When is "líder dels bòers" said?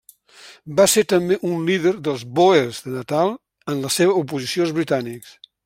1.67-2.81